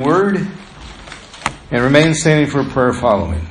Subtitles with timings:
[0.00, 0.44] word
[1.70, 3.46] and remain standing for prayer following.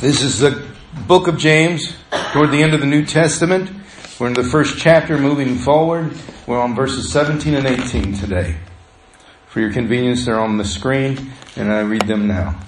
[0.00, 0.68] This is the
[1.08, 1.96] book of James
[2.32, 3.72] toward the end of the New Testament.
[4.20, 6.16] We're in the first chapter moving forward.
[6.46, 8.54] We're on verses 17 and 18 today.
[9.48, 12.60] For your convenience, they're on the screen and I read them now.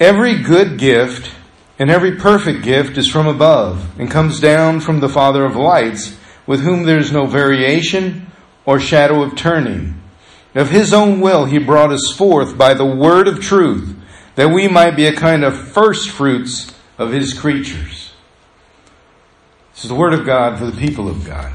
[0.00, 1.30] Every good gift
[1.78, 6.16] and every perfect gift is from above and comes down from the Father of lights
[6.46, 8.28] with whom there is no variation
[8.64, 10.01] or shadow of turning.
[10.54, 13.96] Of his own will, he brought us forth by the word of truth,
[14.34, 18.12] that we might be a kind of first fruits of his creatures.
[19.72, 21.52] This is the word of God for the people of God.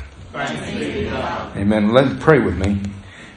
[1.55, 1.93] Amen.
[1.93, 2.81] Let pray with me.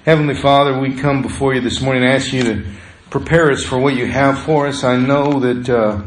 [0.04, 2.66] Heavenly Father, we come before you this morning and ask you to
[3.10, 4.82] prepare us for what you have for us.
[4.82, 6.02] I know that uh,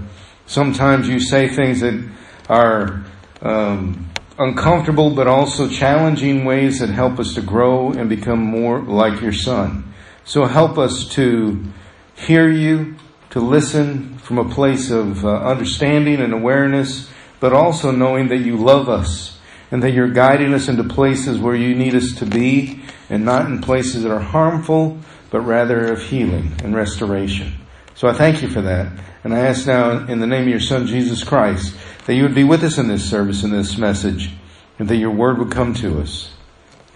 [0.48, 2.12] sometimes you say things that
[2.50, 3.04] are
[3.42, 9.22] um, uncomfortable but also challenging ways that help us to grow and become more like
[9.22, 9.94] your son.
[10.26, 11.64] So help us to
[12.16, 12.96] hear you,
[13.32, 17.10] to listen from a place of uh, understanding and awareness,
[17.40, 19.38] but also knowing that you love us
[19.72, 23.48] and that you're guiding us into places where you need us to be and not
[23.48, 24.98] in places that are harmful,
[25.30, 27.54] but rather of healing and restoration.
[27.96, 28.92] So I thank you for that.
[29.24, 32.36] And I ask now in the name of your son, Jesus Christ, that you would
[32.36, 34.32] be with us in this service, in this message,
[34.80, 36.34] and that your word would come to us.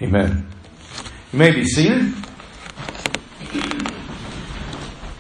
[0.02, 0.48] Amen.
[1.32, 2.14] You may be seated.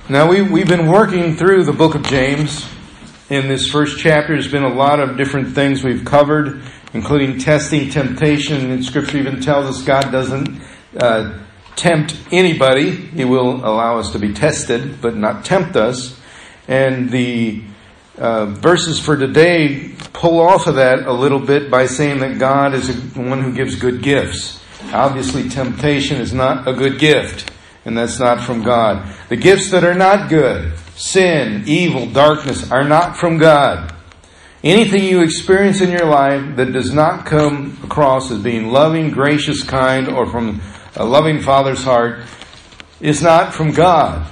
[0.09, 2.67] Now we, we've been working through the book of James.
[3.29, 6.61] In this first chapter, there's been a lot of different things we've covered,
[6.93, 10.61] including testing, temptation, and scripture even tells us God doesn't
[10.97, 11.39] uh,
[11.77, 12.91] tempt anybody.
[12.91, 16.19] He will allow us to be tested, but not tempt us.
[16.67, 17.63] And the
[18.17, 22.73] uh, verses for today pull off of that a little bit by saying that God
[22.73, 24.61] is the one who gives good gifts.
[24.91, 27.51] Obviously, temptation is not a good gift,
[27.85, 29.15] and that's not from God.
[29.29, 33.93] The gifts that are not good, sin, evil, darkness, are not from God.
[34.63, 39.61] Anything you experience in your life that does not come across as being loving, gracious,
[39.61, 40.61] kind, or from
[40.97, 42.21] a loving Father's heart
[42.99, 44.27] is not from God.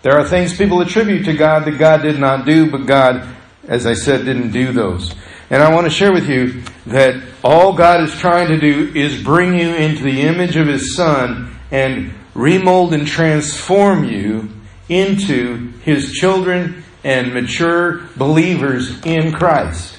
[0.00, 3.28] There are things people attribute to God that God did not do, but God,
[3.68, 5.14] as I said, didn't do those.
[5.50, 9.22] And I want to share with you that all God is trying to do is
[9.22, 14.48] bring you into the image of His Son and remold and transform you
[14.88, 19.98] into His children and mature believers in Christ.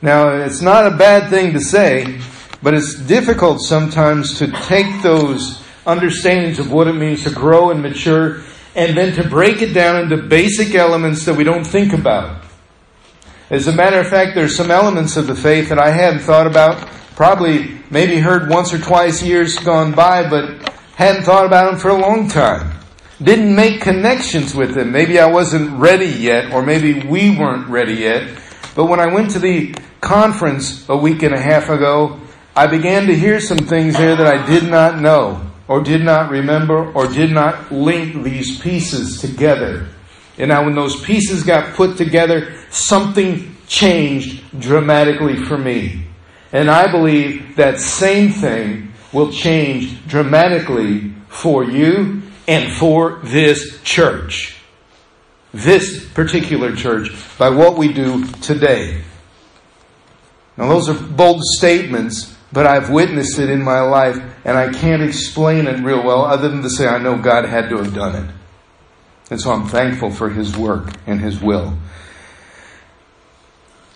[0.00, 2.18] Now, it's not a bad thing to say,
[2.64, 7.82] but it's difficult sometimes to take those understandings of what it means to grow and
[7.82, 8.42] mature
[8.74, 12.42] and then to break it down into basic elements that we don't think about.
[13.50, 16.46] As a matter of fact, there's some elements of the faith that I hadn't thought
[16.46, 21.78] about, probably maybe heard once or twice years gone by, but hadn't thought about them
[21.78, 22.78] for a long time.
[23.22, 24.90] Didn't make connections with them.
[24.90, 28.40] Maybe I wasn't ready yet, or maybe we weren't ready yet.
[28.74, 32.20] But when I went to the conference a week and a half ago,
[32.56, 36.30] I began to hear some things there that I did not know or did not
[36.30, 39.88] remember or did not link these pieces together.
[40.38, 46.06] And now when those pieces got put together, something changed dramatically for me.
[46.52, 54.56] And I believe that same thing will change dramatically for you and for this church.
[55.52, 59.02] This particular church by what we do today.
[60.56, 65.02] Now those are bold statements, but I've witnessed it in my life and I can't
[65.02, 68.24] explain it real well other than to say I know God had to have done
[68.24, 68.30] it.
[69.30, 71.76] And so I'm thankful for His work and His will.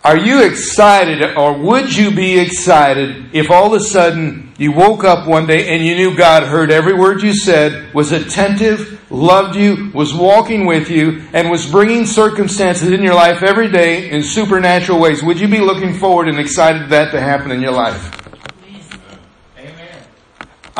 [0.04, 5.04] Are you excited or would you be excited if all of a sudden you woke
[5.04, 9.54] up one day and you knew God heard every word you said, was attentive, loved
[9.54, 14.22] you, was walking with you, and was bringing circumstances in your life every day in
[14.24, 15.22] supernatural ways?
[15.22, 18.27] Would you be looking forward and excited that to happen in your life?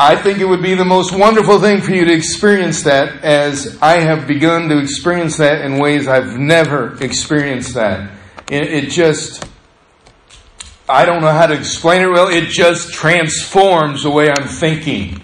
[0.01, 3.77] I think it would be the most wonderful thing for you to experience that as
[3.81, 8.09] I have begun to experience that in ways I've never experienced that.
[8.49, 9.45] It, it just,
[10.87, 12.29] I don't know how to explain it well.
[12.29, 15.21] It just transforms the way I'm thinking.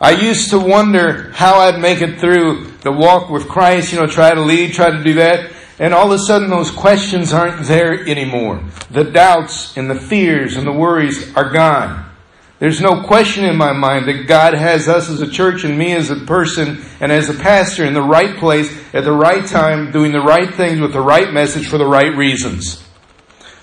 [0.00, 4.06] I used to wonder how I'd make it through the walk with Christ, you know,
[4.06, 5.50] try to lead, try to do that.
[5.80, 8.62] And all of a sudden those questions aren't there anymore.
[8.92, 12.11] The doubts and the fears and the worries are gone.
[12.62, 15.94] There's no question in my mind that God has us as a church and me
[15.94, 19.90] as a person and as a pastor in the right place at the right time,
[19.90, 22.86] doing the right things with the right message for the right reasons.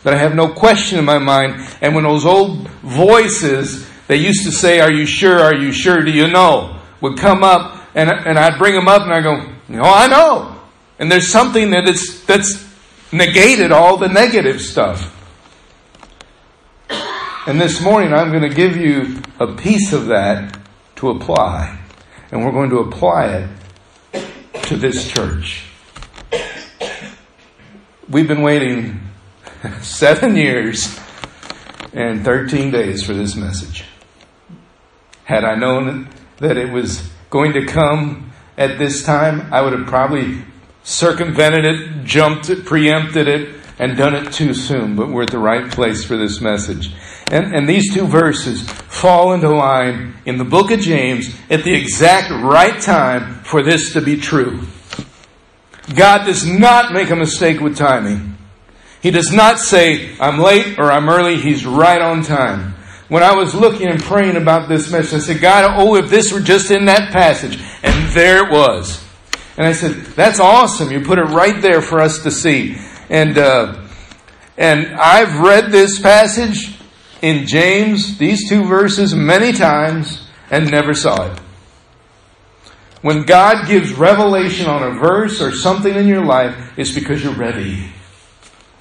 [0.03, 1.65] That I have no question in my mind.
[1.79, 5.39] And when those old voices they used to say, Are you sure?
[5.39, 6.01] Are you sure?
[6.01, 6.81] Do you know?
[6.99, 10.59] Would come up, and, and I'd bring them up, and I go, No, I know.
[10.97, 12.67] And there's something that is, that's
[13.13, 15.15] negated all the negative stuff.
[17.49, 20.55] And this morning, I'm going to give you a piece of that
[20.97, 21.79] to apply.
[22.31, 23.49] And we're going to apply
[24.13, 25.63] it to this church.
[28.07, 29.01] We've been waiting
[29.81, 30.99] seven years
[31.91, 33.83] and 13 days for this message.
[35.23, 36.07] Had I known
[36.37, 40.43] that it was going to come at this time, I would have probably
[40.83, 45.39] circumvented it, jumped it, preempted it, and done it too soon, but we're at the
[45.39, 46.91] right place for this message.
[47.31, 51.73] And, and these two verses fall into line in the book of James at the
[51.73, 54.61] exact right time for this to be true.
[55.95, 58.37] God does not make a mistake with timing.
[59.01, 61.37] He does not say, I'm late or I'm early.
[61.37, 62.73] He's right on time.
[63.07, 66.33] When I was looking and praying about this message, I said, God, oh, if this
[66.33, 67.59] were just in that passage.
[67.81, 69.03] And there it was.
[69.57, 70.91] And I said, that's awesome.
[70.91, 72.77] You put it right there for us to see.
[73.09, 73.87] And, uh,
[74.57, 76.78] and I've read this passage
[77.21, 81.39] in James, these two verses, many times and never saw it.
[83.01, 87.33] When God gives revelation on a verse or something in your life, it's because you're
[87.33, 87.91] ready.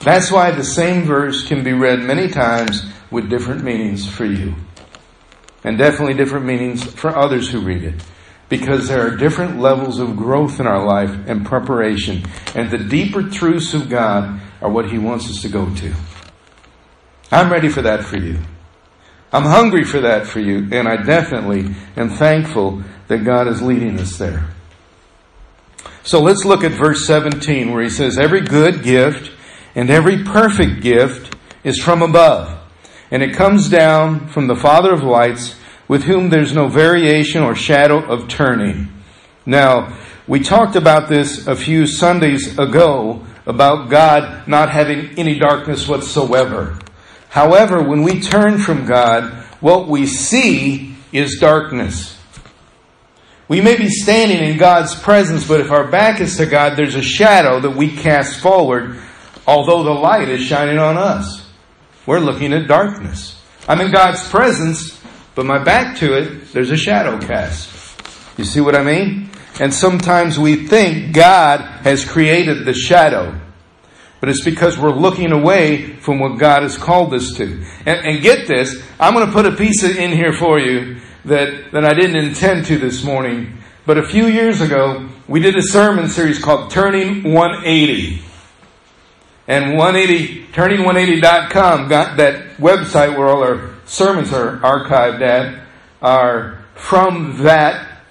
[0.00, 4.54] That's why the same verse can be read many times with different meanings for you.
[5.64, 8.02] And definitely different meanings for others who read it.
[8.48, 12.24] Because there are different levels of growth in our life and preparation.
[12.54, 15.94] And the deeper truths of God are what He wants us to go to.
[17.30, 18.38] I'm ready for that for you.
[19.32, 20.68] I'm hungry for that for you.
[20.72, 24.48] And I definitely am thankful that God is leading us there.
[26.02, 29.30] So let's look at verse 17 where he says, Every good gift
[29.74, 32.58] and every perfect gift is from above,
[33.10, 37.54] and it comes down from the Father of lights, with whom there's no variation or
[37.54, 38.88] shadow of turning.
[39.46, 45.88] Now, we talked about this a few Sundays ago about God not having any darkness
[45.88, 46.78] whatsoever.
[47.38, 52.18] However, when we turn from God, what we see is darkness.
[53.46, 56.96] We may be standing in God's presence, but if our back is to God, there's
[56.96, 59.00] a shadow that we cast forward,
[59.46, 61.48] although the light is shining on us.
[62.06, 63.40] We're looking at darkness.
[63.68, 65.00] I'm in God's presence,
[65.36, 67.70] but my back to it, there's a shadow cast.
[68.36, 69.30] You see what I mean?
[69.60, 73.40] And sometimes we think God has created the shadow.
[74.20, 77.64] But it's because we're looking away from what God has called us to.
[77.86, 81.72] And, and get this, I'm going to put a piece in here for you that,
[81.72, 83.58] that I didn't intend to this morning.
[83.86, 88.22] But a few years ago, we did a sermon series called Turning 180.
[89.46, 95.66] And 180, turning180.com got that website where all our sermons are archived at,
[96.02, 98.02] are from that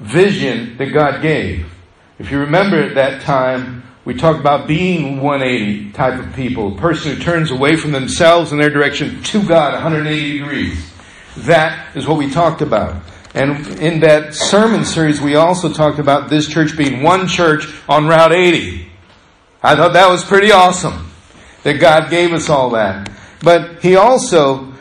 [0.00, 1.72] vision that God gave.
[2.18, 6.80] If you remember at that time, we talked about being 180 type of people, a
[6.80, 10.90] person who turns away from themselves and their direction to God 180 degrees.
[11.36, 13.02] That is what we talked about.
[13.34, 18.06] And in that sermon series, we also talked about this church being one church on
[18.06, 18.90] Route 80.
[19.62, 21.10] I thought that was pretty awesome
[21.64, 23.10] that God gave us all that.
[23.42, 24.72] But He also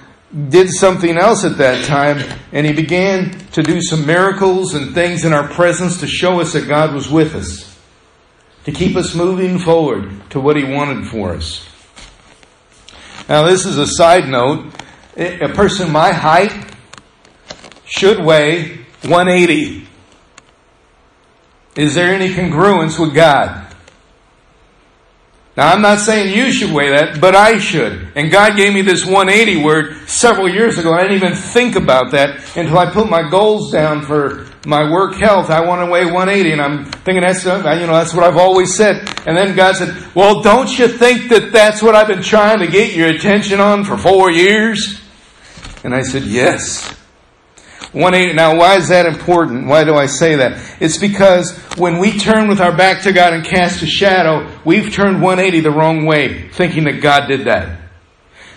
[0.47, 5.25] did something else at that time, and He began to do some miracles and things
[5.25, 7.66] in our presence to show us that God was with us,
[8.67, 11.65] to keep us moving forward to what He wanted for us.
[13.29, 14.73] Now, this is a side note
[15.15, 16.51] a person my height
[17.85, 19.87] should weigh 180.
[21.77, 23.66] Is there any congruence with God?
[25.57, 28.09] Now, I'm not saying you should weigh that, but I should.
[28.15, 30.93] And God gave me this 180 word several years ago.
[30.93, 35.15] I didn't even think about that until I put my goals down for my work
[35.15, 35.49] health.
[35.49, 38.37] I want to weigh 180, and I'm thinking that's uh, you know that's what I've
[38.37, 39.09] always said.
[39.25, 42.67] And then God said, "Well, don't you think that that's what I've been trying to
[42.67, 45.01] get your attention on for four years?"
[45.83, 46.96] And I said, Yes.
[47.93, 48.33] 180.
[48.33, 49.67] Now, why is that important?
[49.67, 50.77] Why do I say that?
[50.79, 54.93] It's because when we turn with our back to God and cast a shadow, we've
[54.93, 57.79] turned 180 the wrong way, thinking that God did that.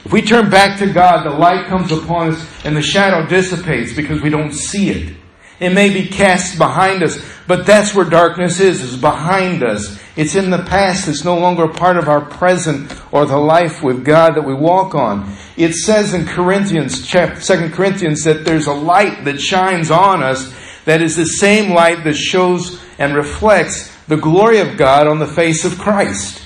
[0.05, 3.93] If we turn back to God, the light comes upon us and the shadow dissipates
[3.95, 5.17] because we don't see it.
[5.61, 10.01] It may be cast behind us, but that's where darkness is, is behind us.
[10.17, 11.07] It's in the past.
[11.07, 14.95] It's no longer part of our present or the life with God that we walk
[14.95, 15.31] on.
[15.59, 20.53] It says in Corinthians, chapter, 2 Corinthians, that there's a light that shines on us
[20.87, 25.27] that is the same light that shows and reflects the glory of God on the
[25.27, 26.43] face of Christ.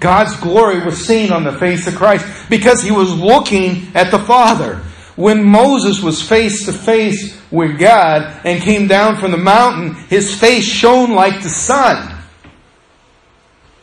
[0.00, 4.18] God's glory was seen on the face of Christ because he was looking at the
[4.18, 4.82] Father.
[5.20, 10.34] When Moses was face to face with God and came down from the mountain, his
[10.34, 12.18] face shone like the sun.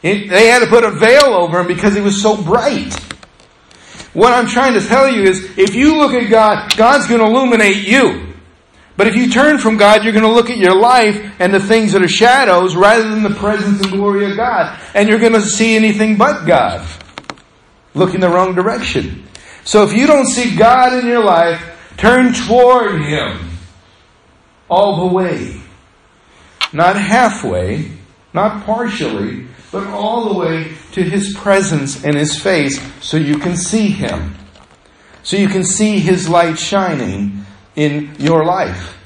[0.02, 2.92] It, they had to put a veil over him because he was so bright.
[4.14, 7.28] What I'm trying to tell you is if you look at God, God's going to
[7.28, 8.34] illuminate you.
[8.96, 11.60] But if you turn from God, you're going to look at your life and the
[11.60, 14.82] things that are shadows rather than the presence and glory of God.
[14.96, 16.84] And you're going to see anything but God.
[17.94, 19.27] Look in the wrong direction.
[19.68, 21.62] So if you don't see God in your life,
[21.98, 23.50] turn toward Him
[24.70, 25.60] all the way.
[26.72, 27.92] Not halfway,
[28.34, 33.58] not partially, but all the way to His presence and His face so you can
[33.58, 34.36] see Him.
[35.22, 37.46] So you can see His light shining
[37.76, 38.98] in your life.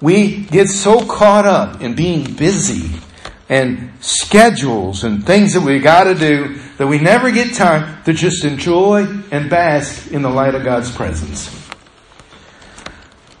[0.00, 2.98] We get so caught up in being busy
[3.50, 8.12] and schedules and things that we got to do that we never get time to
[8.12, 11.50] just enjoy and bask in the light of God's presence.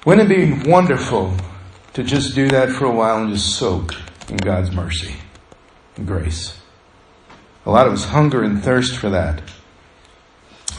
[0.04, 1.34] Wouldn't it be wonderful
[1.94, 3.94] to just do that for a while and just soak
[4.28, 5.14] in God's mercy
[5.96, 6.60] and grace?
[7.66, 9.42] A lot of us hunger and thirst for that.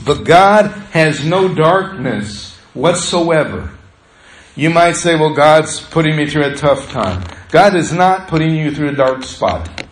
[0.05, 3.71] But God has no darkness whatsoever.
[4.55, 7.23] You might say, well, God's putting me through a tough time.
[7.49, 9.84] God is not putting you through a dark spot.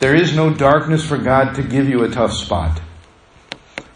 [0.00, 2.80] There is no darkness for God to give you a tough spot.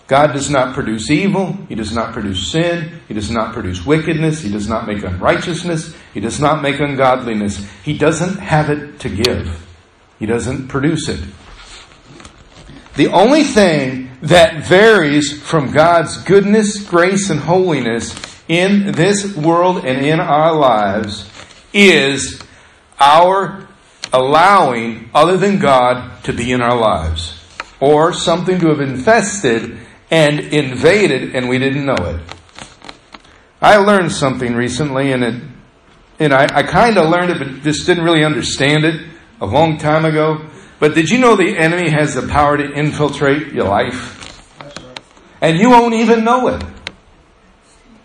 [0.06, 1.56] God does not produce evil.
[1.68, 3.00] He does not produce sin.
[3.08, 4.42] He does not produce wickedness.
[4.42, 5.96] He does not make unrighteousness.
[6.12, 7.66] He does not make ungodliness.
[7.82, 9.66] He doesn't have it to give.
[10.18, 11.20] He doesn't produce it.
[12.96, 18.14] The only thing that varies from God's goodness, grace, and holiness
[18.46, 21.28] in this world and in our lives
[21.72, 22.42] is
[23.00, 23.66] our
[24.14, 27.40] allowing other than God to be in our lives.
[27.80, 29.76] Or something to have infested
[30.10, 32.20] and invaded and we didn't know it.
[33.60, 35.42] I learned something recently and it,
[36.20, 39.04] and I, I kind of learned it but just didn't really understand it
[39.40, 40.48] a long time ago.
[40.78, 44.20] But did you know the enemy has the power to infiltrate your life?
[45.40, 46.62] And you won't even know it.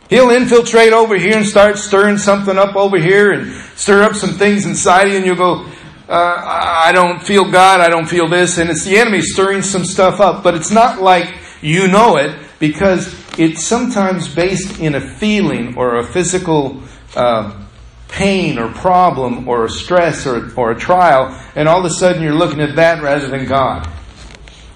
[0.10, 4.32] He'll infiltrate over here and start stirring something up over here and stir up some
[4.32, 5.70] things inside you and you'll go,
[6.10, 8.58] uh, I don't feel God, I don't feel this.
[8.58, 10.44] And it's the enemy stirring some stuff up.
[10.44, 15.98] But it's not like you know it because it's sometimes based in a feeling or
[15.98, 16.82] a physical
[17.16, 17.63] uh,
[18.08, 22.24] pain or problem or a stress or, or a trial, and all of a sudden
[22.24, 23.88] you're looking at that rather than God.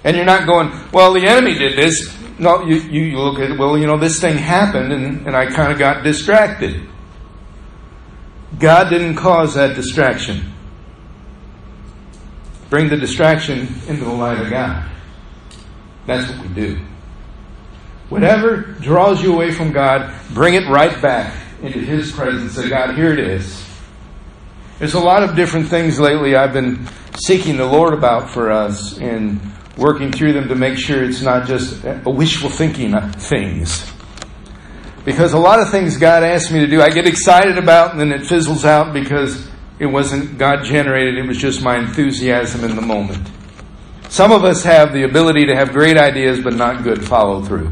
[0.03, 2.15] And you're not going, well, the enemy did this.
[2.37, 5.71] No, you, you look at, well, you know, this thing happened and, and I kind
[5.71, 6.87] of got distracted.
[8.59, 10.52] God didn't cause that distraction.
[12.73, 14.89] Bring the distraction into the light of God.
[16.07, 16.79] That's what we do.
[18.09, 22.53] Whatever draws you away from God, bring it right back into His presence.
[22.53, 23.63] Say, God, here it is.
[24.79, 28.97] There's a lot of different things lately I've been seeking the Lord about for us
[28.97, 29.39] and
[29.77, 33.87] working through them to make sure it's not just a wishful thinking things.
[35.05, 37.99] Because a lot of things God asks me to do, I get excited about and
[37.99, 39.47] then it fizzles out because
[39.83, 43.29] it wasn't God generated, it was just my enthusiasm in the moment.
[44.09, 47.71] Some of us have the ability to have great ideas but not good follow through.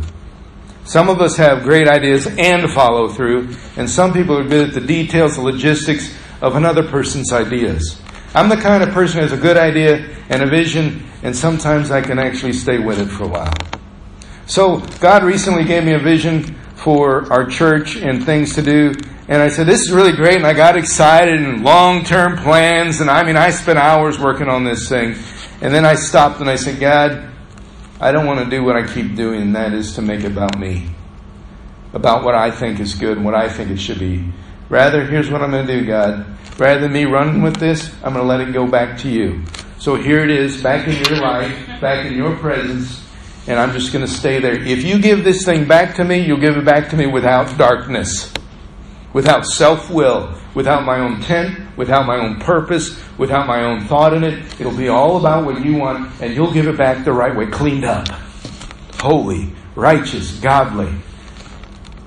[0.83, 4.73] Some of us have great ideas and follow through, and some people are good at
[4.73, 8.01] the details, the logistics of another person's ideas.
[8.33, 11.91] I'm the kind of person who has a good idea and a vision, and sometimes
[11.91, 13.53] I can actually stay with it for a while.
[14.47, 18.93] So, God recently gave me a vision for our church and things to do,
[19.31, 22.99] and I said, This is really great, and I got excited and long term plans,
[22.99, 25.15] and I mean, I spent hours working on this thing.
[25.61, 27.29] And then I stopped and I said, God,
[28.01, 30.33] I don't want to do what I keep doing, and that is to make it
[30.33, 30.93] about me,
[31.93, 34.27] about what I think is good and what I think it should be.
[34.67, 36.25] Rather, here's what I'm going to do, God.
[36.59, 39.45] Rather than me running with this, I'm going to let it go back to you.
[39.79, 43.01] So here it is, back in your life, back in your presence,
[43.47, 44.55] and I'm just going to stay there.
[44.55, 47.57] If you give this thing back to me, you'll give it back to me without
[47.57, 48.33] darkness,
[49.13, 54.13] without self will, without my own tent, without my own purpose, without my own thought
[54.13, 54.59] in it.
[54.59, 57.47] It'll be all about what you want, and you'll give it back the right way,
[57.47, 58.07] cleaned up,
[58.99, 60.93] holy, righteous, godly.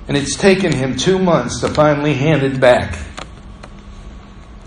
[0.06, 2.98] And it's taken him two months to finally hand it back.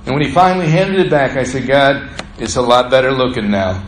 [0.05, 3.51] And when he finally handed it back, I said, God, it's a lot better looking
[3.51, 3.83] now.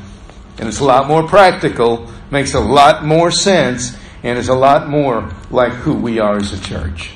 [0.57, 4.89] And it's a lot more practical, makes a lot more sense, and is a lot
[4.89, 7.13] more like who we are as a church.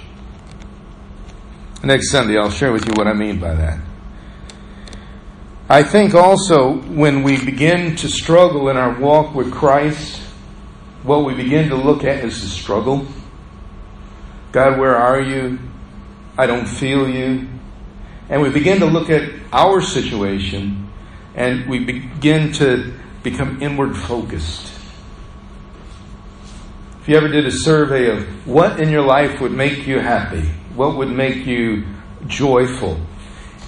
[1.84, 3.80] Next Sunday, I'll share with you what I mean by that.
[5.70, 10.22] I think also when we begin to struggle in our walk with Christ,
[11.04, 13.06] what we begin to look at is the struggle
[14.54, 15.58] God, where are you?
[16.38, 17.48] I don't feel you.
[18.30, 20.92] And we begin to look at our situation
[21.36, 24.72] and we begin to become inward focused.
[27.02, 30.48] If you ever did a survey of what in your life would make you happy,
[30.76, 31.86] what would make you
[32.28, 33.00] joyful,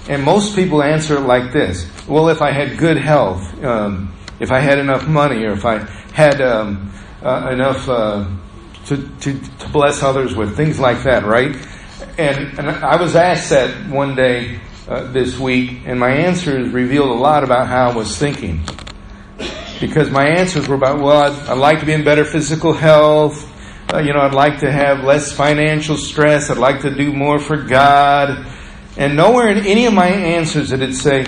[0.08, 4.60] and most people answer like this Well, if I had good health, um, if I
[4.60, 5.78] had enough money, or if I
[6.12, 8.26] had um, uh, enough uh,
[8.86, 11.56] to, to, to, bless others with, things like that, right?
[12.18, 17.10] And, and I was asked that one day uh, this week, and my answers revealed
[17.10, 18.60] a lot about how I was thinking.
[19.80, 23.52] Because my answers were about, well, I'd, I'd like to be in better physical health.
[23.92, 26.50] Uh, you know, I'd like to have less financial stress.
[26.50, 28.46] I'd like to do more for God.
[28.96, 31.24] And nowhere in any of my answers did it say,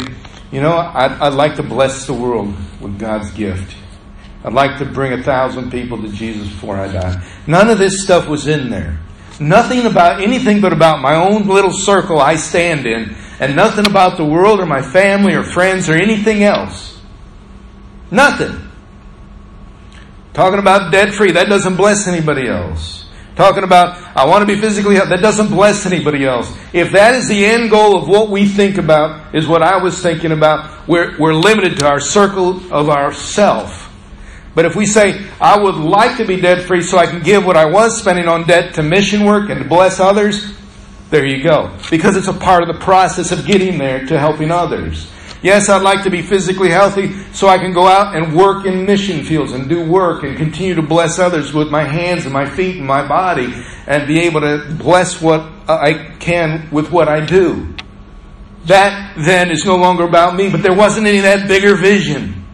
[0.51, 3.77] you know, I'd, I'd like to bless the world with God's gift.
[4.45, 7.29] I'd like to bring a thousand people to Jesus before I die.
[7.47, 8.99] None of this stuff was in there.
[9.41, 14.17] Nothing about anything but about my own little circle I stand in, and nothing about
[14.17, 17.01] the world or my family or friends or anything else.
[18.11, 18.68] Nothing.
[20.39, 23.09] Talking about debt free, that doesn't bless anybody else.
[23.35, 25.11] Talking about, I want to be physically healthy.
[25.11, 26.57] That doesn't bless anybody else.
[26.73, 30.01] If that is the end goal of what we think about, is what I was
[30.01, 33.93] thinking about, we're, we're limited to our circle of ourself.
[34.55, 37.45] But if we say, I would like to be debt free so I can give
[37.45, 40.55] what I was spending on debt to mission work and to bless others,
[41.11, 41.77] there you go.
[41.91, 45.11] Because it's a part of the process of getting there to helping others.
[45.41, 48.85] Yes, I'd like to be physically healthy so I can go out and work in
[48.85, 52.49] mission fields and do work and continue to bless others with my hands and my
[52.49, 53.55] feet and my body
[53.87, 57.73] and be able to bless what I can with what I do.
[58.65, 62.45] That then is no longer about me, but there wasn't any of that bigger vision.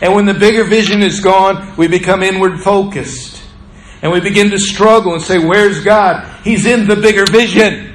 [0.00, 3.42] And when the bigger vision is gone, we become inward focused.
[4.02, 6.42] And we begin to struggle and say, Where's God?
[6.44, 7.87] He's in the bigger vision.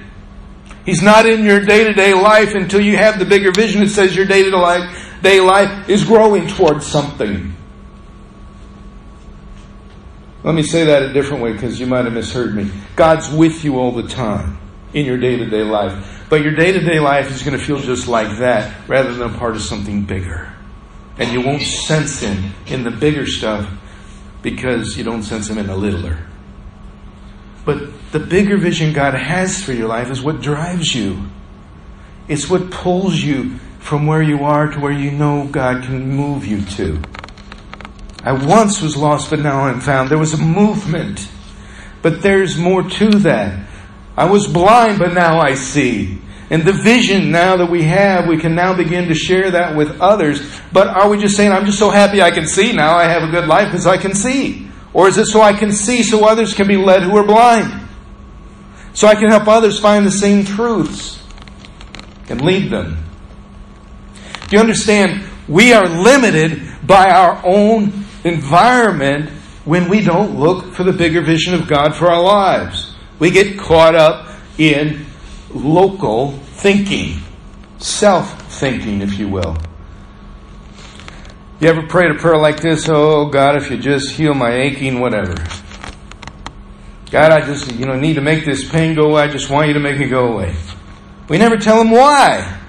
[0.85, 3.89] He's not in your day to day life until you have the bigger vision that
[3.89, 7.53] says your day to day life is growing towards something.
[10.43, 12.69] Let me say that a different way because you might have misheard me.
[12.97, 14.57] God's with you all the time
[14.93, 16.25] in your day to day life.
[16.29, 19.33] But your day to day life is going to feel just like that rather than
[19.33, 20.53] a part of something bigger.
[21.17, 23.71] And you won't sense Him in the bigger stuff
[24.41, 26.17] because you don't sense Him in the littler.
[27.63, 31.23] But the bigger vision God has for your life is what drives you.
[32.27, 36.45] It's what pulls you from where you are to where you know God can move
[36.45, 37.01] you to.
[38.23, 40.09] I once was lost, but now I'm found.
[40.09, 41.27] There was a movement.
[42.03, 43.67] But there's more to that.
[44.15, 46.19] I was blind, but now I see.
[46.51, 49.99] And the vision now that we have, we can now begin to share that with
[49.99, 50.61] others.
[50.71, 53.23] But are we just saying, I'm just so happy I can see now, I have
[53.23, 54.69] a good life because I can see?
[54.93, 57.82] Or is it so I can see so others can be led who are blind?
[58.93, 61.23] So I can help others find the same truths
[62.29, 62.97] and lead them.
[64.47, 65.27] Do you understand?
[65.47, 69.29] We are limited by our own environment
[69.65, 72.95] when we don't look for the bigger vision of God for our lives.
[73.19, 74.27] We get caught up
[74.57, 75.05] in
[75.49, 77.19] local thinking,
[77.77, 79.57] self thinking, if you will.
[81.59, 82.89] You ever prayed a prayer like this?
[82.89, 85.35] Oh God, if you just heal my aching whatever.
[87.13, 89.21] God, I just, you know, need to make this pain go away.
[89.21, 90.55] I just want you to make it go away.
[91.29, 92.59] We never tell him why.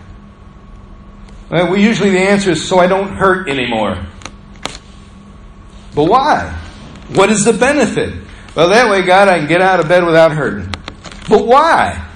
[1.48, 4.04] Well, we usually the answer is so I don't hurt anymore.
[5.94, 6.50] But why?
[7.14, 8.22] What is the benefit?
[8.54, 10.70] Well, that way, God, I can get out of bed without hurting.
[11.26, 12.06] But why?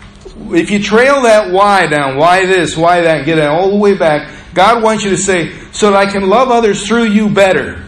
[0.50, 3.78] If you trail that why down, why this, why that, and get it all the
[3.78, 7.30] way back, God wants you to say, so that I can love others through you
[7.30, 7.82] better.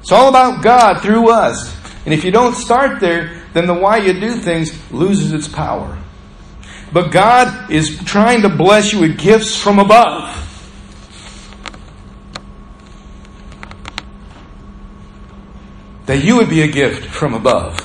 [0.00, 1.74] It's all about God through us.
[2.04, 5.98] And if you don't start there, then the why you do things loses its power.
[6.92, 10.40] But God is trying to bless you with gifts from above.
[16.06, 17.80] That you would be a gift from above.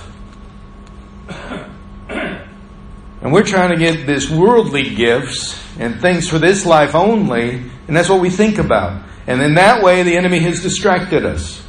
[2.09, 7.95] And we're trying to get this worldly gifts and things for this life only, and
[7.95, 9.03] that's what we think about.
[9.27, 11.61] And in that way, the enemy has distracted us.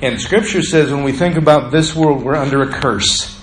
[0.00, 3.34] And Scripture says when we think about this world, we're under a curse.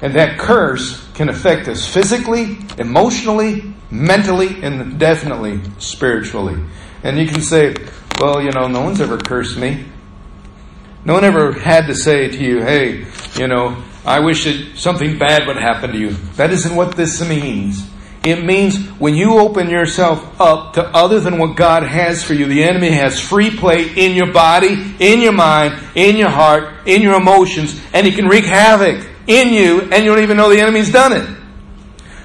[0.00, 6.60] And that curse can affect us physically, emotionally, mentally, and definitely spiritually.
[7.02, 7.74] And you can say,
[8.20, 9.84] well, you know, no one's ever cursed me.
[11.04, 15.18] No one ever had to say to you, hey, you know, I wish that something
[15.18, 16.10] bad would happen to you.
[16.36, 17.88] That isn't what this means.
[18.24, 22.46] It means when you open yourself up to other than what God has for you,
[22.46, 27.02] the enemy has free play in your body, in your mind, in your heart, in
[27.02, 29.08] your emotions, and he can wreak havoc.
[29.26, 31.38] in you, and you don't even know the enemy's done it.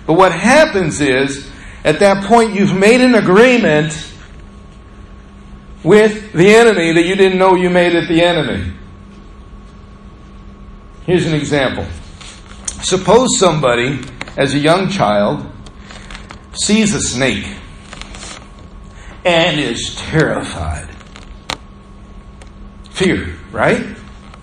[0.06, 1.50] But what happens is,
[1.84, 3.94] at that point, you've made an agreement
[5.84, 8.74] with the enemy that you didn't know you made at the enemy.
[11.06, 11.86] Here's an example.
[12.82, 14.02] Suppose somebody,
[14.36, 15.50] as a young child,
[16.60, 17.58] sees a snake
[19.26, 20.89] and is terrified.
[22.91, 23.96] Fear, right?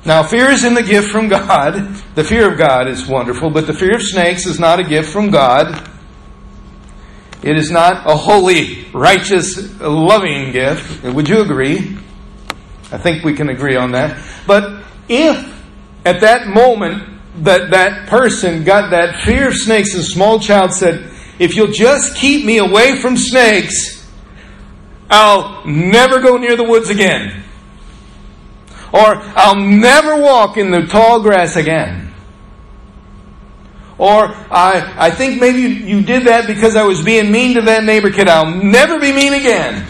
[0.04, 1.74] Now, fear is in the gift from God.
[2.14, 5.10] The fear of God is wonderful, but the fear of snakes is not a gift
[5.10, 5.90] from God.
[7.42, 11.04] It is not a holy, righteous, loving gift.
[11.04, 11.98] Would you agree?
[12.92, 14.22] I think we can agree on that.
[14.46, 15.36] But if
[16.04, 17.02] at that moment
[17.44, 22.16] that that person got that fear of snakes, a small child said, if you'll just
[22.16, 24.08] keep me away from snakes,
[25.10, 27.42] I'll never go near the woods again.
[28.92, 32.12] Or I'll never walk in the tall grass again.
[33.98, 37.62] Or I, I think maybe you, you did that because I was being mean to
[37.62, 38.28] that neighbor kid.
[38.28, 39.86] I'll never be mean again.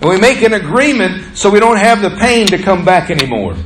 [0.00, 3.56] And we make an agreement so we don't have the pain to come back anymore.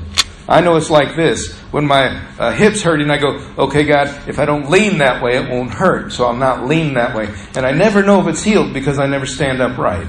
[0.51, 1.57] I know it's like this.
[1.71, 5.37] When my uh, hip's hurting, I go, okay, God, if I don't lean that way,
[5.37, 6.13] it won't hurt.
[6.13, 7.33] So I'll not lean that way.
[7.55, 10.09] And I never know if it's healed because I never stand upright.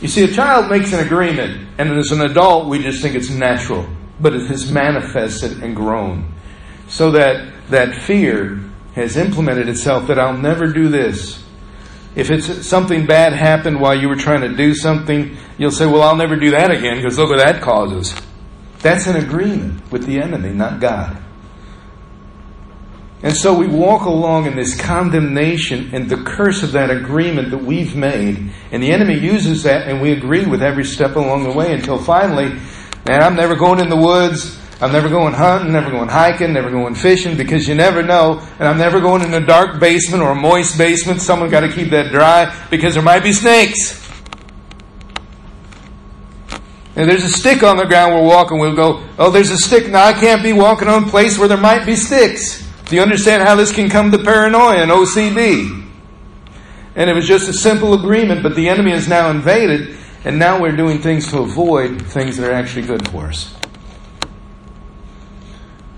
[0.00, 3.30] You see, a child makes an agreement, and as an adult, we just think it's
[3.30, 3.86] natural,
[4.20, 6.32] but it has manifested and grown.
[6.88, 8.60] So that that fear
[8.94, 11.44] has implemented itself that I'll never do this.
[12.14, 16.02] If it's something bad happened while you were trying to do something, you'll say, Well,
[16.02, 18.14] I'll never do that again because look what that causes.
[18.80, 21.22] That's an agreement with the enemy, not God.
[23.22, 27.58] And so we walk along in this condemnation and the curse of that agreement that
[27.58, 28.52] we've made.
[28.70, 31.98] And the enemy uses that and we agree with every step along the way until
[31.98, 32.50] finally,
[33.06, 34.56] man, I'm never going in the woods.
[34.80, 38.40] I'm never going hunting, never going hiking, never going fishing because you never know.
[38.58, 41.20] And I'm never going in a dark basement or a moist basement.
[41.20, 44.08] Someone got to keep that dry because there might be snakes.
[46.94, 48.58] And there's a stick on the ground we're walking.
[48.58, 49.88] We'll go, oh, there's a stick.
[49.88, 52.64] Now I can't be walking on a place where there might be sticks.
[52.86, 55.86] Do you understand how this can come to paranoia and OCD?
[56.94, 60.60] And it was just a simple agreement, but the enemy has now invaded, and now
[60.60, 63.57] we're doing things to avoid things that are actually good for us.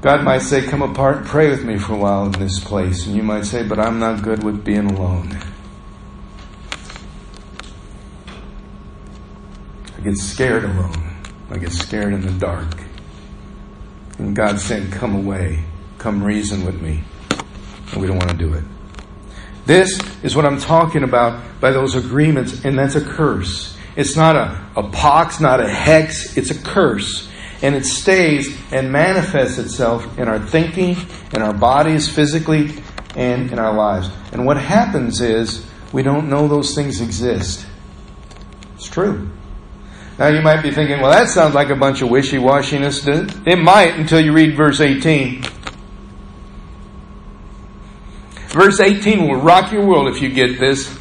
[0.01, 3.07] God might say, Come apart and pray with me for a while in this place.
[3.07, 5.39] And you might say, But I'm not good with being alone.
[9.97, 11.17] I get scared alone.
[11.51, 12.83] I get scared in the dark.
[14.19, 15.65] And God said, Come away.
[15.99, 17.05] Come reason with me.
[17.93, 18.65] And we don't want to do it.
[19.67, 23.77] This is what I'm talking about by those agreements, and that's a curse.
[23.97, 27.30] It's not a, a pox, not a hex, it's a curse.
[27.63, 30.97] And it stays and manifests itself in our thinking,
[31.35, 32.83] in our bodies physically,
[33.17, 34.09] and in our lives.
[34.33, 37.67] And what happens is we don't know those things exist.
[38.75, 39.29] It's true.
[40.19, 43.07] Now you might be thinking, well, that sounds like a bunch of wishy washiness.
[43.47, 45.43] It might until you read verse 18.
[48.49, 50.95] Verse 18 will rock your world if you get this.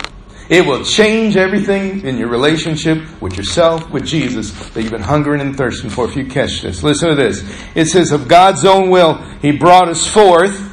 [0.49, 5.41] It will change everything in your relationship with yourself, with Jesus, that you've been hungering
[5.41, 6.81] and thirsting for if you catch this.
[6.83, 7.43] Listen to this.
[7.75, 10.67] It says, Of God's own will, He brought us forth.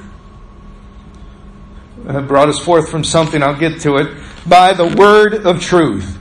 [2.09, 4.17] Uh, brought us forth from something, I'll get to it,
[4.49, 6.19] by the word of truth,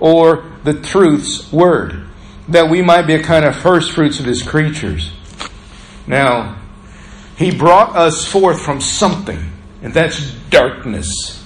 [0.00, 2.06] or the truth's word,
[2.48, 5.12] that we might be a kind of first fruits of His creatures.
[6.06, 6.56] Now,
[7.36, 9.50] He brought us forth from something
[9.84, 11.43] and that's darkness.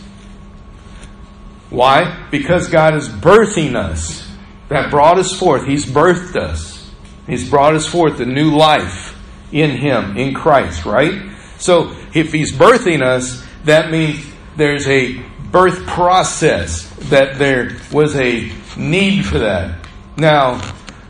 [1.71, 2.27] Why?
[2.31, 4.27] Because God is birthing us.
[4.69, 5.67] That brought us forth.
[5.67, 6.91] He's birthed us.
[7.27, 9.19] He's brought us forth a new life
[9.53, 11.31] in Him, in Christ, right?
[11.59, 14.25] So if He's birthing us, that means
[14.57, 19.87] there's a birth process, that there was a need for that.
[20.17, 20.61] Now,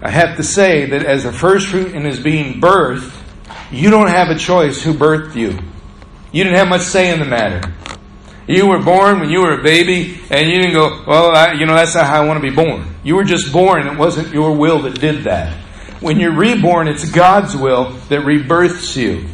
[0.00, 3.12] I have to say that as a first fruit and as being birthed,
[3.70, 5.58] you don't have a choice who birthed you.
[6.30, 7.74] You didn't have much say in the matter.
[8.48, 11.66] You were born when you were a baby, and you didn't go, well, I, you
[11.66, 12.82] know, that's not how I want to be born.
[13.04, 15.52] You were just born, it wasn't your will that did that.
[16.00, 19.26] When you're reborn, it's God's will that rebirths you.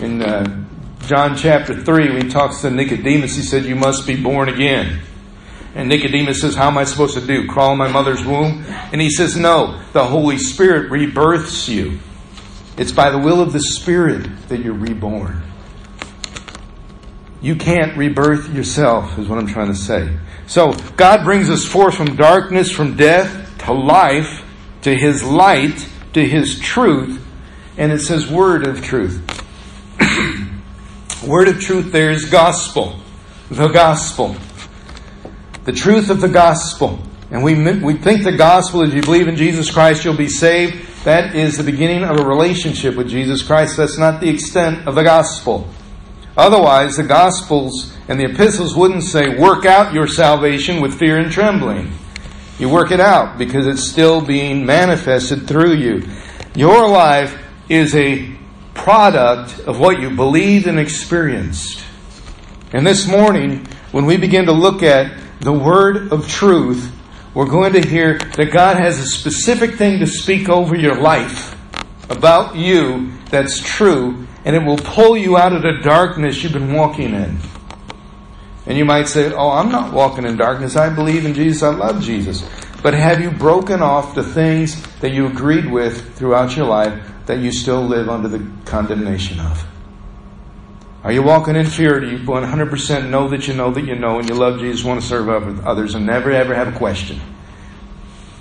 [0.00, 0.64] In uh,
[1.00, 5.02] John chapter 3, when he talks to Nicodemus, he said, You must be born again.
[5.74, 7.46] And Nicodemus says, How am I supposed to do?
[7.48, 8.64] Crawl in my mother's womb?
[8.66, 11.98] And he says, No, the Holy Spirit rebirths you.
[12.78, 15.42] It's by the will of the Spirit that you're reborn.
[17.42, 20.16] You can't rebirth yourself, is what I'm trying to say.
[20.46, 24.44] So, God brings us forth from darkness, from death, to life,
[24.82, 27.20] to His light, to His truth,
[27.76, 29.20] and it says word of truth.
[31.26, 33.00] word of truth there is gospel.
[33.50, 34.36] The gospel.
[35.64, 37.00] The truth of the gospel.
[37.32, 41.04] And we, we think the gospel is you believe in Jesus Christ, you'll be saved.
[41.04, 43.76] That is the beginning of a relationship with Jesus Christ.
[43.76, 45.66] That's not the extent of the gospel.
[46.36, 51.30] Otherwise, the gospels and the epistles wouldn't say, work out your salvation with fear and
[51.30, 51.92] trembling.
[52.58, 56.08] You work it out because it's still being manifested through you.
[56.54, 58.32] Your life is a
[58.74, 61.84] product of what you believed and experienced.
[62.72, 66.90] And this morning, when we begin to look at the word of truth,
[67.34, 71.56] we're going to hear that God has a specific thing to speak over your life
[72.10, 76.72] about you that's true, and it will pull you out of the darkness you've been
[76.72, 77.38] walking in.
[78.66, 80.76] And you might say, Oh, I'm not walking in darkness.
[80.76, 81.62] I believe in Jesus.
[81.62, 82.48] I love Jesus.
[82.82, 87.38] But have you broken off the things that you agreed with throughout your life that
[87.38, 89.64] you still live under the condemnation of?
[91.04, 91.98] Are you walking in fear?
[91.98, 95.00] Do you 100% know that you know that you know and you love Jesus, want
[95.00, 95.28] to serve
[95.64, 97.20] others, and never ever have a question?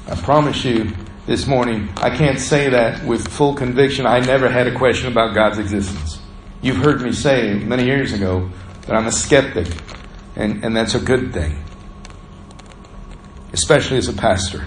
[0.07, 0.91] I promise you
[1.25, 4.05] this morning, I can't say that with full conviction.
[4.05, 6.19] I never had a question about God's existence.
[6.61, 8.49] You've heard me say many years ago
[8.87, 9.67] that I'm a skeptic,
[10.35, 11.63] and, and that's a good thing,
[13.53, 14.65] especially as a pastor.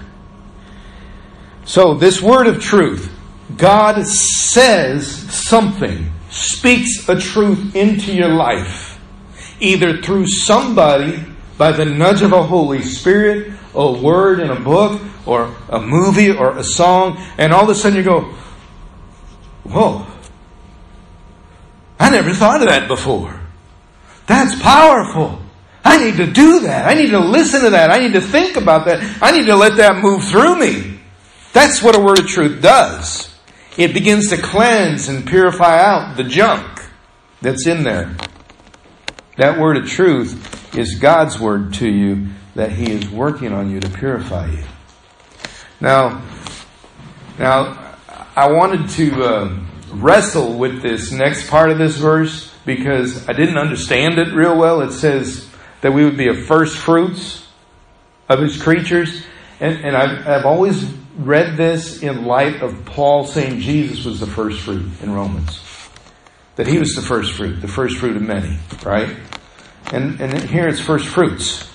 [1.65, 3.11] So, this word of truth,
[3.57, 8.99] God says something speaks a truth into your life,
[9.59, 11.23] either through somebody
[11.57, 16.31] by the nudge of a Holy Spirit, a word in a book, or a movie,
[16.31, 18.33] or a song, and all of a sudden you go,
[19.63, 20.05] Whoa,
[21.99, 23.39] I never thought of that before.
[24.27, 25.41] That's powerful.
[25.83, 26.87] I need to do that.
[26.87, 27.91] I need to listen to that.
[27.91, 29.19] I need to think about that.
[29.21, 30.99] I need to let that move through me.
[31.53, 33.33] That's what a word of truth does.
[33.77, 36.81] It begins to cleanse and purify out the junk
[37.41, 38.15] that's in there.
[39.37, 43.79] That word of truth is God's word to you that He is working on you
[43.79, 44.63] to purify you.
[45.85, 46.23] Now,
[47.37, 47.95] now,
[48.35, 49.59] I wanted to uh,
[49.91, 54.81] wrestle with this next part of this verse because I didn't understand it real well.
[54.81, 55.47] It says
[55.81, 57.47] that we would be a first fruits
[58.27, 59.27] of His creatures,
[59.59, 64.25] and, and I've, I've always read this in light of Paul saying Jesus was the
[64.25, 65.61] first fruit in Romans.
[66.55, 69.15] That he was the first fruit, the first fruit of many, right?
[69.93, 71.69] And, and here it's first fruits.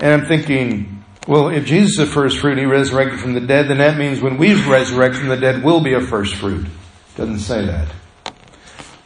[0.00, 0.93] And I'm thinking,
[1.26, 4.20] well, if Jesus is the first fruit, he resurrected from the dead, then that means
[4.20, 6.66] when we resurrect from the dead, we'll be a first fruit.
[7.16, 7.88] Doesn't say that.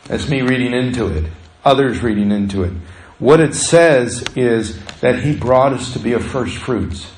[0.04, 1.30] That's me reading into it.
[1.64, 2.72] Others reading into it.
[3.18, 7.10] What it says is that he brought us to be a first fruits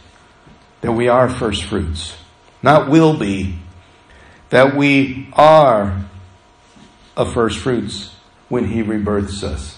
[0.81, 2.17] that we are first fruits.
[2.63, 3.59] Not will be,
[4.51, 6.05] that we are
[7.17, 8.15] a first fruits
[8.49, 9.77] when He rebirths us.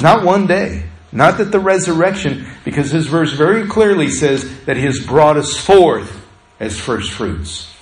[0.00, 0.84] Not one day.
[1.10, 5.56] Not that the resurrection, because His verse very clearly says that He has brought us
[5.56, 6.26] forth
[6.60, 7.72] as first fruits.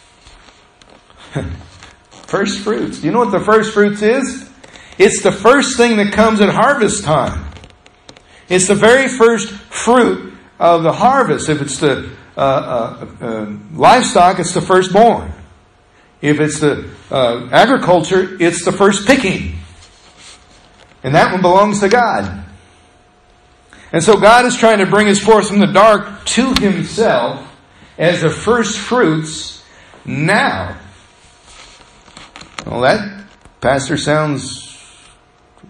[2.10, 3.02] first fruits.
[3.02, 4.50] You know what the first fruits is?
[4.98, 7.52] It's the first thing that comes at harvest time.
[8.48, 11.48] It's the very first fruit of the harvest.
[11.48, 15.32] If it's the uh, uh, uh, livestock, it's the firstborn.
[16.22, 19.58] If it's the uh, agriculture, it's the first picking.
[21.02, 22.45] And that one belongs to God.
[23.92, 27.46] And so God is trying to bring us forth from the dark to Himself
[27.98, 29.64] as the first fruits
[30.04, 30.76] now.
[32.66, 33.24] Well, that,
[33.60, 34.66] Pastor, sounds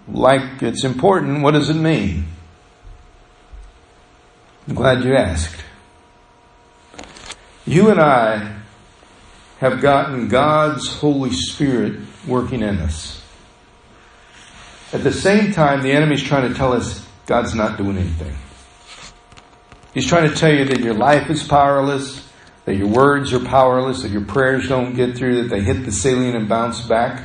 [0.09, 1.43] like it's important.
[1.43, 2.27] What does it mean?
[4.69, 5.63] I'm glad you asked.
[7.67, 8.57] You and I
[9.59, 13.23] have gotten God's Holy Spirit working in us.
[14.93, 18.35] At the same time, the enemy's trying to tell us God's not doing anything.
[19.93, 22.31] He's trying to tell you that your life is powerless,
[22.65, 25.93] that your words are powerless, that your prayers don't get through, that they hit the
[25.93, 27.25] ceiling and bounce back.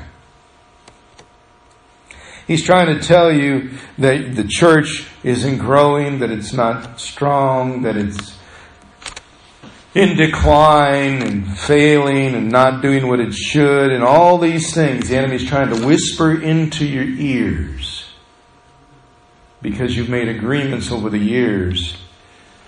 [2.48, 7.96] He's trying to tell you that the church isn't growing, that it's not strong, that
[7.96, 8.38] it's
[9.94, 15.10] in decline and failing and not doing what it should and all these things.
[15.10, 18.01] The enemy's trying to whisper into your ears
[19.62, 21.98] because you've made agreements over the years.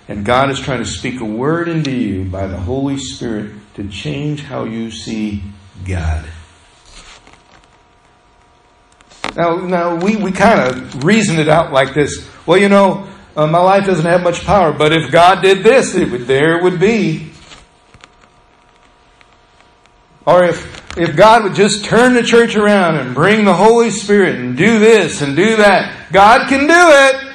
[0.06, 3.88] And God is trying to speak a word into you by the Holy Spirit to
[3.88, 5.42] change how you see
[5.86, 6.26] God.
[9.34, 12.28] Now, now we, we kind of reason it out like this.
[12.46, 15.94] Well, you know, uh, my life doesn't have much power, but if God did this,
[15.94, 17.32] it would, there it would be.
[20.26, 24.36] Or if, if God would just turn the church around and bring the Holy Spirit
[24.36, 27.34] and do this and do that, God can do it.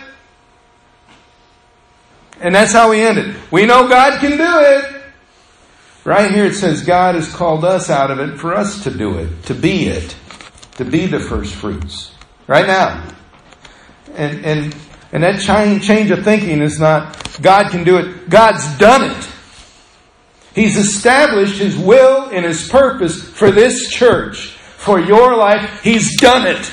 [2.41, 3.35] And that's how we end it.
[3.51, 5.01] We know God can do it.
[6.05, 9.17] Right here it says God has called us out of it for us to do
[9.17, 10.15] it, to be it,
[10.77, 12.13] to be the first fruits.
[12.47, 13.05] Right now.
[14.15, 14.75] And, and,
[15.11, 18.29] and that change of thinking is not God can do it.
[18.29, 19.29] God's done it.
[20.55, 25.81] He's established His will and His purpose for this church, for your life.
[25.83, 26.71] He's done it.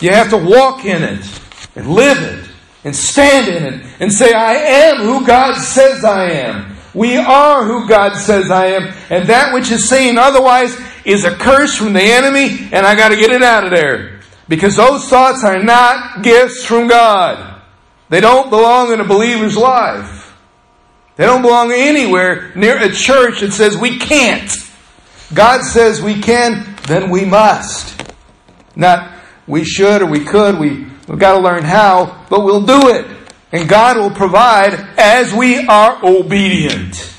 [0.00, 1.40] You have to walk in it
[1.74, 2.48] and live it
[2.84, 6.76] and stand in it and say, I am who God says I am.
[6.94, 8.94] We are who God says I am.
[9.10, 13.16] And that which is saying otherwise is a curse from the enemy and I gotta
[13.16, 14.20] get it out of there.
[14.48, 17.60] Because those thoughts are not gifts from God.
[18.08, 20.17] They don't belong in a believer's life.
[21.18, 24.56] They don't belong anywhere near a church that says we can't.
[25.34, 28.00] God says we can, then we must.
[28.76, 32.90] Not we should or we could, we, we've got to learn how, but we'll do
[32.90, 33.04] it.
[33.50, 37.12] And God will provide as we are obedient.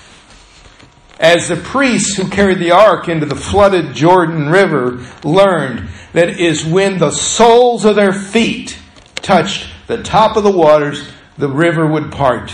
[1.20, 6.64] As the priests who carried the ark into the flooded Jordan River learned that is
[6.64, 8.80] when the soles of their feet
[9.16, 11.06] touched the top of the waters,
[11.38, 12.54] the river would part.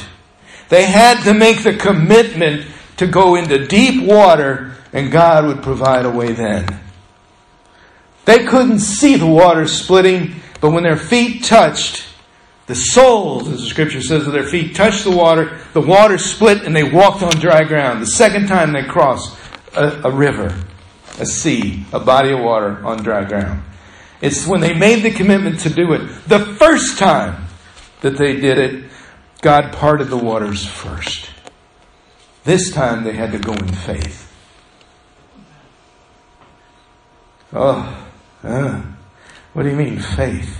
[0.69, 6.06] They had to make the commitment to go into deep water and God would provide
[6.06, 6.65] a way then.
[8.25, 12.08] They couldn't see the water splitting, but when their feet touched,
[12.67, 16.63] the soles, as the scripture says, of their feet touched the water, the water split
[16.63, 18.01] and they walked on dry ground.
[18.01, 19.38] The second time they crossed
[19.75, 20.58] a, a river,
[21.19, 23.62] a sea, a body of water on dry ground.
[24.21, 26.08] It's when they made the commitment to do it.
[26.28, 27.45] The first time
[28.01, 28.86] that they did it,
[29.45, 31.29] God parted the waters first.
[32.45, 34.34] This time they had to go in faith.
[37.53, 38.08] Oh,
[38.41, 38.81] uh,
[39.53, 40.60] what do you mean, faith?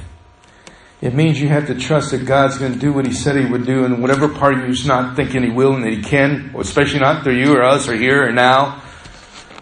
[1.02, 3.52] It means you have to trust that God's going to do what He said He
[3.52, 6.54] would do, and whatever part of you's not thinking He will and that He can,
[6.56, 8.84] especially not through you or us or here or now,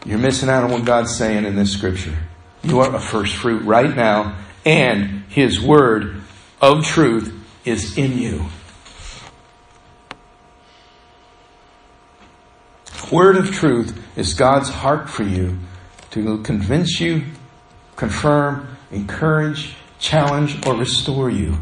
[0.06, 2.18] you're missing out on what God's saying in this scripture.
[2.62, 6.24] You are a first fruit right now, and His word
[6.62, 7.34] of truth
[7.64, 8.48] is in you.
[13.14, 15.60] Word of truth is God's heart for you
[16.10, 17.26] to convince you,
[17.96, 21.60] confirm, encourage, challenge, or restore you.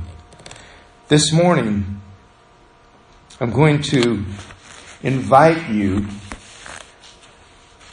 [1.09, 1.99] This morning,
[3.41, 4.23] I'm going to
[5.03, 6.07] invite you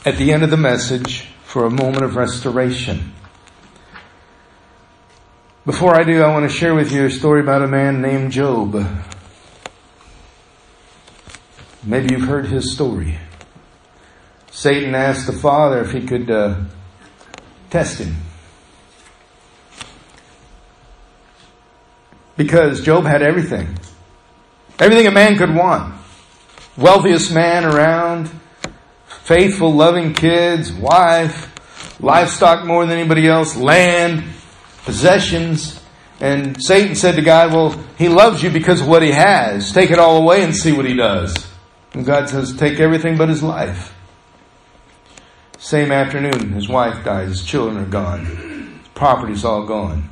[0.05, 3.11] at the end of the message for a moment of restoration.
[5.65, 8.31] Before I do, I want to share with you a story about a man named
[8.31, 8.87] Job.
[11.83, 13.17] Maybe you've heard his story.
[14.59, 16.53] Satan asked the father if he could uh,
[17.69, 18.13] test him.
[22.35, 23.79] Because Job had everything.
[24.77, 25.95] Everything a man could want.
[26.75, 28.29] Wealthiest man around,
[29.07, 31.55] faithful, loving kids, wife,
[32.01, 34.25] livestock more than anybody else, land,
[34.83, 35.81] possessions.
[36.19, 39.71] And Satan said to God, Well, he loves you because of what he has.
[39.71, 41.33] Take it all away and see what he does.
[41.93, 43.95] And God says, Take everything but his life.
[45.59, 50.09] Same afternoon, his wife dies, his children are gone, his property's all gone.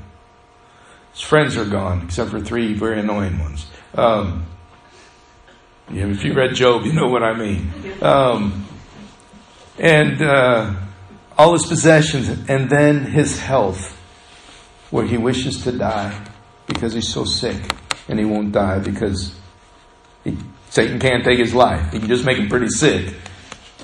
[1.14, 3.66] His friends are gone, except for three very annoying ones.
[3.96, 4.46] Um,
[5.90, 7.72] yeah, if you read Job, you know what I mean.
[8.02, 8.68] Um,
[9.80, 10.76] and uh,
[11.38, 13.94] all his possessions, and then his health,
[14.92, 16.28] where he wishes to die
[16.68, 17.74] because he's so sick,
[18.10, 19.34] and he won't die because
[20.26, 20.38] he,
[20.70, 21.94] Satan can't take his life.
[21.94, 23.16] He can just make him pretty sick,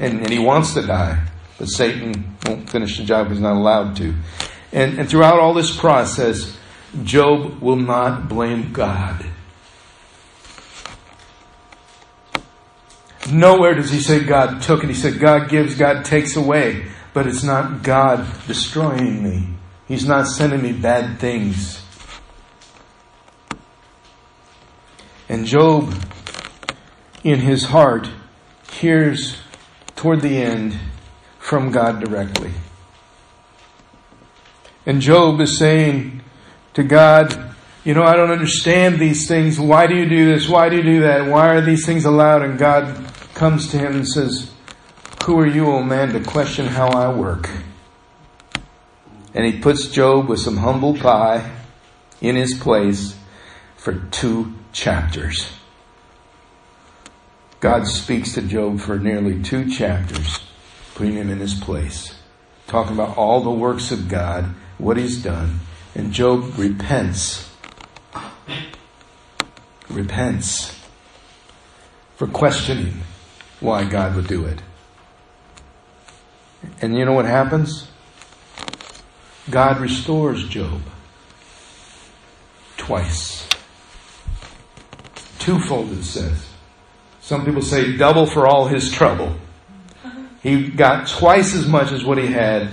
[0.02, 1.26] and, and he wants to die,
[1.64, 3.30] but Satan won't finish the job.
[3.30, 4.14] He's not allowed to.
[4.74, 6.58] And, and throughout all this process,
[7.06, 9.26] Job will not blame God.
[13.32, 14.90] Nowhere does he say God took it.
[14.90, 16.86] He said God gives, God takes away.
[17.14, 19.48] But it's not God destroying me.
[19.88, 21.82] He's not sending me bad things.
[25.30, 25.96] And Job,
[27.24, 28.10] in his heart,
[28.70, 29.38] hears
[29.96, 30.78] toward the end
[31.44, 32.52] from God directly.
[34.86, 36.22] And Job is saying
[36.74, 39.60] to God, you know, I don't understand these things.
[39.60, 40.48] Why do you do this?
[40.48, 41.30] Why do you do that?
[41.30, 42.44] Why are these things allowed?
[42.44, 42.96] And God
[43.34, 44.54] comes to him and says,
[45.26, 47.50] Who are you, O man, to question how I work?
[49.34, 51.52] And he puts Job with some humble pie
[52.22, 53.18] in his place
[53.76, 55.52] for two chapters.
[57.60, 60.40] God speaks to Job for nearly two chapters
[60.96, 62.14] putting him in his place,
[62.68, 65.60] talking about all the works of God, what he's done.
[65.96, 67.50] And Job repents.
[69.90, 70.80] Repents
[72.16, 73.02] for questioning
[73.60, 74.62] why God would do it.
[76.82, 77.90] And you know what happens?
[79.50, 80.82] God restores Job
[82.78, 83.48] twice.
[85.40, 86.50] Twofold, it says.
[87.22, 89.36] Some people say double for all his trouble.
[90.44, 92.70] He got twice as much as what he had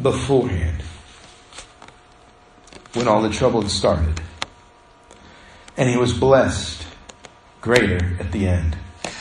[0.00, 0.82] beforehand
[2.94, 4.20] when all the trouble had started.
[5.76, 6.86] And he was blessed
[7.60, 8.76] greater at the end.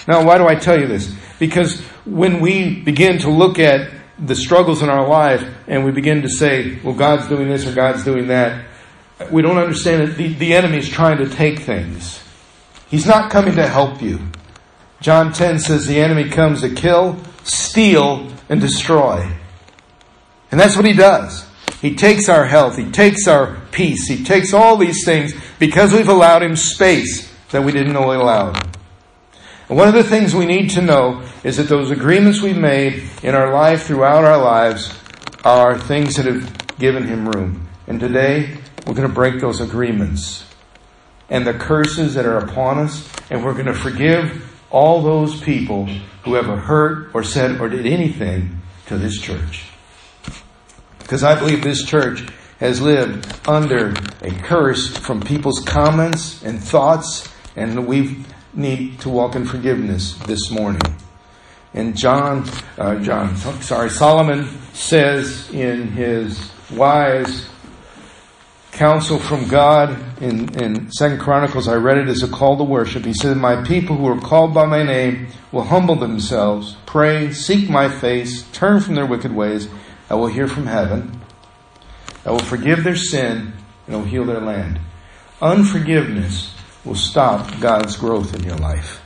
[0.07, 1.13] Now, why do I tell you this?
[1.39, 6.21] Because when we begin to look at the struggles in our life and we begin
[6.21, 8.65] to say, well, God's doing this or God's doing that,
[9.31, 12.21] we don't understand that the, the enemy is trying to take things.
[12.89, 14.19] He's not coming to help you.
[15.01, 19.29] John 10 says the enemy comes to kill, steal, and destroy.
[20.51, 21.45] And that's what he does.
[21.81, 26.09] He takes our health, he takes our peace, he takes all these things because we've
[26.09, 28.57] allowed him space that we didn't know he allowed.
[29.69, 33.03] And one of the things we need to know is that those agreements we've made
[33.21, 34.97] in our life throughout our lives
[35.43, 37.67] are things that have given him room.
[37.85, 40.45] And today, we're going to break those agreements
[41.29, 45.85] and the curses that are upon us, and we're going to forgive all those people
[46.23, 49.65] who ever hurt or said or did anything to this church.
[50.99, 52.27] Because I believe this church
[52.59, 59.35] has lived under a curse from people's comments and thoughts, and we need to walk
[59.35, 60.81] in forgiveness this morning.
[61.73, 67.47] And John, uh, John, sorry, Solomon says in his wise
[68.77, 73.05] counsel from God in, in Second Chronicles, I read it as a call to worship.
[73.05, 77.69] He said, My people who are called by my name will humble themselves, pray, seek
[77.69, 79.67] my face, turn from their wicked ways.
[80.09, 81.21] I will hear from heaven.
[82.23, 83.53] I will forgive their sin
[83.87, 84.79] and I will heal their land.
[85.41, 86.55] Unforgiveness
[86.85, 89.01] will stop God's growth in your life.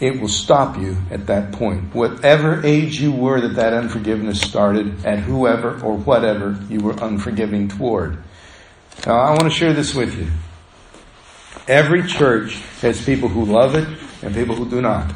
[0.00, 1.94] It will stop you at that point.
[1.94, 7.68] Whatever age you were that that unforgiveness started, at whoever or whatever you were unforgiving
[7.68, 8.18] toward.
[9.06, 10.28] Now, I want to share this with you.
[11.66, 13.88] Every church has people who love it
[14.22, 15.12] and people who do not.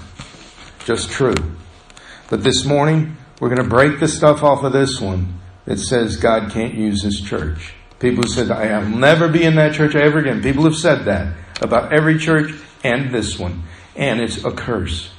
[0.85, 1.35] Just true.
[2.29, 6.17] But this morning, we're going to break the stuff off of this one that says
[6.17, 7.75] God can't use this church.
[8.01, 10.43] People said, I'll never be in that church ever again.
[10.43, 12.53] People have said that about every church
[12.83, 13.63] and this one.
[13.97, 15.11] And it's a curse.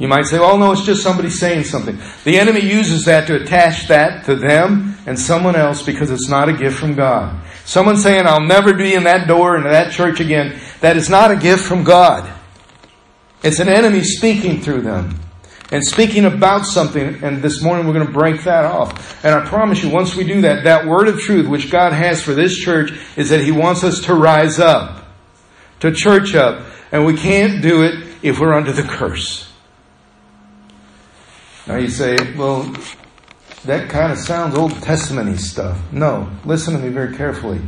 [0.00, 1.98] You might say, oh no, it's just somebody saying something.
[2.24, 6.48] The enemy uses that to attach that to them and someone else because it's not
[6.48, 7.38] a gift from God.
[7.66, 10.58] Someone saying, I'll never be in that door into that church again.
[10.80, 12.28] That is not a gift from God.
[13.42, 15.20] It's an enemy speaking through them
[15.70, 19.22] and speaking about something, and this morning we're going to break that off.
[19.24, 22.22] And I promise you, once we do that, that word of truth which God has
[22.22, 25.06] for this church is that He wants us to rise up,
[25.80, 29.50] to church up, and we can't do it if we're under the curse.
[31.66, 32.62] Now you say, well,
[33.64, 35.78] that kind of sounds Old Testament stuff.
[35.92, 37.60] No, listen to me very carefully.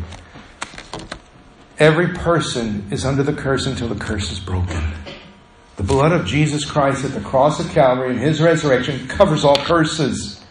[1.79, 4.83] Every person is under the curse until the curse is broken.
[5.77, 9.57] The blood of Jesus Christ at the cross of Calvary and His resurrection covers all
[9.57, 10.45] curses.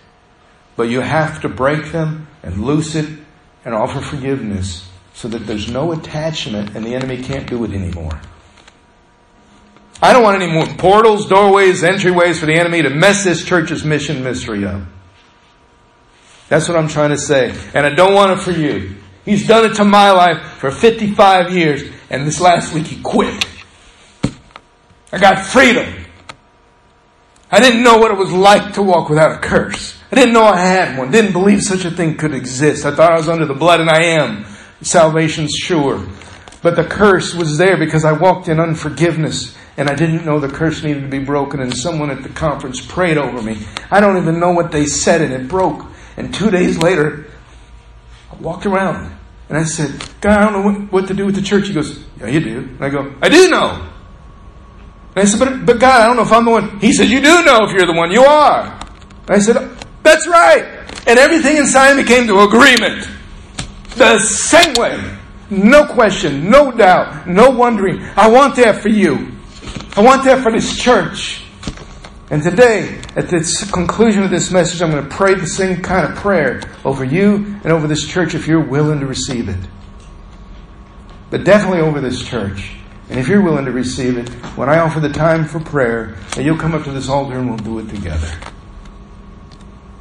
[0.75, 3.07] But you have to break them and loose it
[3.63, 8.19] and offer forgiveness so that there's no attachment and the enemy can't do it anymore.
[10.01, 13.85] I don't want any more portals, doorways, entryways for the enemy to mess this church's
[13.85, 14.81] mission mystery up.
[16.49, 17.55] That's what I'm trying to say.
[17.73, 18.95] And I don't want it for you.
[19.23, 23.45] He's done it to my life for 55 years, and this last week he quit.
[25.11, 26.05] I got freedom.
[27.51, 29.99] I didn't know what it was like to walk without a curse.
[30.11, 31.11] I didn't know I had one.
[31.11, 32.85] Didn't believe such a thing could exist.
[32.85, 34.45] I thought I was under the blood and I am.
[34.81, 36.05] Salvation's sure.
[36.61, 40.49] But the curse was there because I walked in unforgiveness and I didn't know the
[40.49, 43.65] curse needed to be broken and someone at the conference prayed over me.
[43.89, 45.85] I don't even know what they said and it broke.
[46.17, 47.27] And two days later,
[48.31, 49.17] I walked around
[49.49, 51.67] and I said, God, I don't know what to do with the church.
[51.67, 52.57] He goes, Yeah, you do.
[52.59, 53.87] And I go, I do know.
[55.15, 56.79] And I said, but, but God, I don't know if I'm the one.
[56.79, 58.11] He said, You do know if you're the one.
[58.11, 58.79] You are.
[59.27, 59.55] And I said,
[60.03, 60.63] That's right.
[61.07, 63.07] And everything inside me came to agreement.
[63.95, 65.17] The same way.
[65.49, 68.01] No question, no doubt, no wondering.
[68.15, 69.30] I want that for you.
[69.93, 71.43] I want that for this church.
[72.29, 76.09] And today, at the conclusion of this message, I'm going to pray the same kind
[76.09, 79.59] of prayer over you and over this church if you're willing to receive it.
[81.29, 82.71] But definitely over this church.
[83.09, 86.43] And if you're willing to receive it, when I offer the time for prayer, that
[86.45, 88.31] you'll come up to this altar and we'll do it together.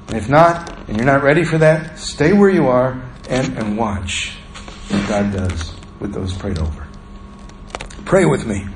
[0.06, 3.76] And if not, and you're not ready for that, stay where you are and, and
[3.76, 4.36] watch
[4.88, 6.86] what God does with those prayed over.
[8.04, 8.66] Pray with me.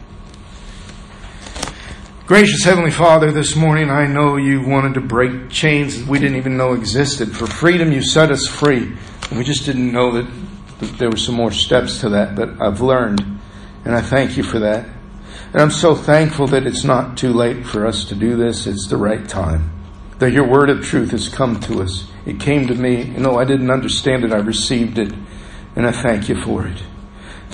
[2.27, 6.39] Gracious Heavenly Father, this morning I know you wanted to break chains that we didn't
[6.39, 7.37] even know existed.
[7.37, 8.97] For freedom, you set us free.
[9.29, 10.31] And we just didn't know that,
[10.79, 13.21] that there were some more steps to that, but I've learned.
[13.85, 14.89] And I thank you for that.
[15.53, 18.67] And I'm so thankful that it's not too late for us to do this.
[18.67, 19.71] It's the right time.
[20.19, 22.11] That your word of truth has come to us.
[22.25, 23.03] It came to me.
[23.03, 24.33] You know, I didn't understand it.
[24.33, 25.13] I received it.
[25.77, 26.83] And I thank you for it.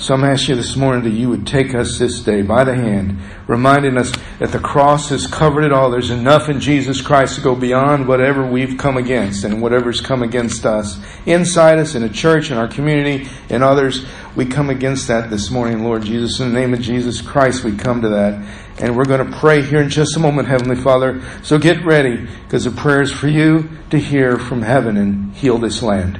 [0.01, 2.73] So I'm asking you this morning that you would take us this day by the
[2.73, 5.91] hand, reminding us that the cross has covered it all.
[5.91, 10.23] There's enough in Jesus Christ to go beyond whatever we've come against and whatever's come
[10.23, 10.99] against us.
[11.27, 14.03] Inside us, in a church, in our community, in others,
[14.35, 16.39] we come against that this morning, Lord Jesus.
[16.39, 18.43] In the name of Jesus Christ, we come to that.
[18.79, 21.21] And we're going to pray here in just a moment, Heavenly Father.
[21.43, 25.59] So get ready, because the prayer is for you to hear from heaven and heal
[25.59, 26.19] this land.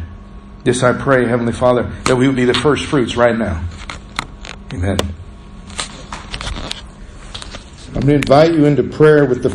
[0.64, 3.64] This I pray, Heavenly Father, that we would be the first fruits right now.
[4.72, 5.00] Amen.
[7.88, 9.50] I'm going to invite you into prayer with the